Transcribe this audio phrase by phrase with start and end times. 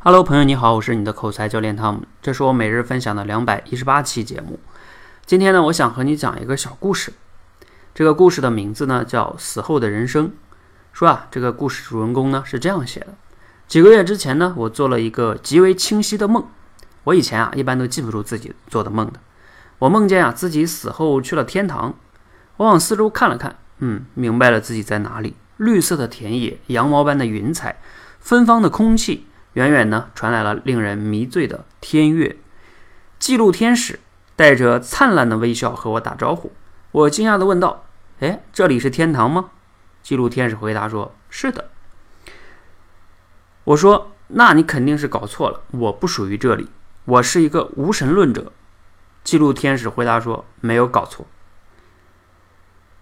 [0.00, 4.60] Hello，朋友你好，我是你的口才教练汤姆，这是我每日分享的两百一十八期节目。
[5.26, 7.12] 今天呢，我想和你讲一个小故事。
[7.96, 10.28] 这个故事的名字呢叫《死后的人生》。
[10.92, 13.08] 说啊，这个故事主人公呢是这样写的：
[13.66, 16.46] 几个月之前呢，我做了一个极为清晰的梦。
[17.02, 19.14] 我以前啊一般都记不住自己做的梦的。
[19.80, 21.92] 我梦见啊自己死后去了天堂。
[22.56, 25.34] 我往四周看了看，嗯，明白了自己在哪里。
[25.56, 27.80] 绿色的田野，羊毛般的云彩，
[28.20, 29.26] 芬芳的空气。
[29.54, 32.36] 远远呢，传来了令人迷醉的天乐。
[33.18, 33.98] 记录天使
[34.36, 36.52] 带着灿烂的微笑和我打招呼。
[36.92, 37.84] 我惊讶地问道
[38.20, 39.50] ：“哎，这里是天堂吗？”
[40.02, 41.70] 记录天使回答说：“是的。”
[43.64, 46.68] 我说：“那你肯定是搞错了，我不属于这里，
[47.04, 48.52] 我是一个无神论者。”
[49.24, 51.26] 记录天使回答说：“没有搞错。”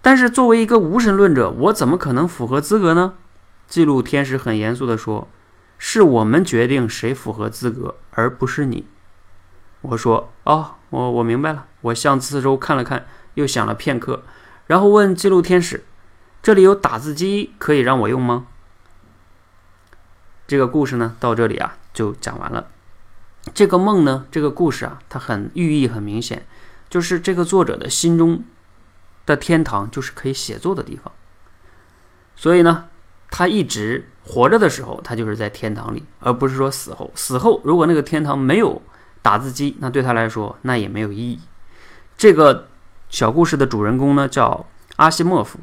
[0.00, 3.14] 但是作为一个无神论者，我怎么可能符合资格呢？
[3.68, 5.28] 记录天使很严肃地说。
[5.78, 8.86] 是我们决定谁符合资格，而不是你。
[9.82, 14.24] 我说：“哦，我我明白了。”我向四周看了看，又想了片刻，
[14.66, 15.84] 然后问记录天使
[16.42, 18.46] ：“这里有打字机可以让我用吗？”
[20.48, 22.68] 这个故事呢，到这里啊就讲完了。
[23.54, 26.46] 这个梦呢，这个故事啊，它很寓意很明显，
[26.88, 28.42] 就是这个作者的心中
[29.26, 31.12] 的天堂就是可以写作的地方。
[32.34, 32.86] 所以呢。
[33.30, 37.10] 他一直活着的时候，他就是在天堂里，而不是说死后。
[37.14, 38.80] 死后，如果那个天堂没有
[39.22, 41.40] 打字机，那对他来说那也没有意义。
[42.16, 42.68] 这个
[43.08, 44.66] 小故事的主人公呢，叫
[44.96, 45.58] 阿西莫夫，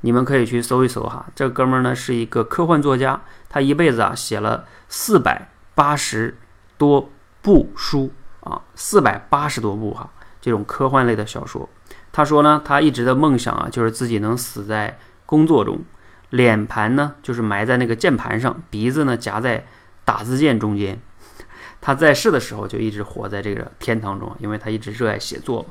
[0.00, 1.26] 你们可以去搜一搜哈。
[1.34, 6.36] 这哥们儿呢是一个科幻作家，他一辈子啊写了四百八十
[6.76, 7.10] 多
[7.42, 11.68] 部书啊，四百八十多部哈，这种科幻类的小说。
[12.10, 15.80] 他说呢，他一直的梦想啊，就是自己能死在工作中。
[16.30, 19.66] 脸盘呢，就是埋在那个键盘上，鼻子呢夹在
[20.04, 21.00] 打字键中间。
[21.80, 25.64] 他在世的时候就一直活在这个天堂中，因为他一直热爱写作。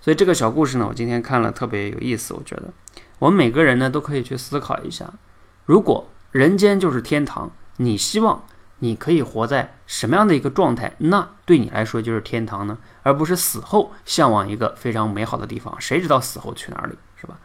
[0.00, 2.32] 所以这个小故事呢，我今天看了特别有意思。
[2.32, 2.72] 我觉得
[3.18, 5.12] 我们每个人呢都可以去思考一下：
[5.66, 8.44] 如果人间就是天堂，你希望
[8.78, 10.94] 你可以活在什么样的一个状态？
[10.98, 15.78] 那对你来说就是天堂呢，而不是死后向往一个非常美好的地方。
[15.78, 17.38] 谁知道死后去哪里，是吧？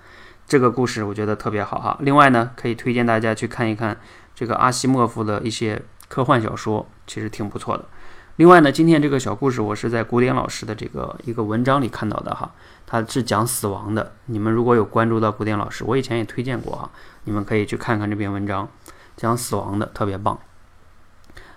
[0.47, 1.97] 这个故事我觉得特别好哈。
[2.01, 3.97] 另外呢，可以推荐大家去看一看
[4.35, 7.85] 这个阿西莫夫的一些科幻小说，其实挺不错的。
[8.35, 12.53] 另外呢，今天这个小故事我是在古典老师的这个一个文章里看到的哈，
[12.85, 14.11] 他是讲死亡的。
[14.25, 16.91] 你们如果有关注到古典老师，我以前也推荐过哈，
[17.23, 18.69] 你们可以去看看这篇文章，
[19.15, 20.37] 讲死亡的特别棒，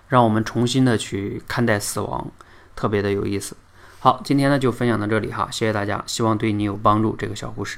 [0.07, 2.31] 让我们重新的去看待死亡，
[2.75, 3.55] 特别的有意思。
[3.99, 7.15] 好，今天呢就分享到这里哈，谢谢大家，希望对你有帮助。
[7.15, 7.77] 这个小故事。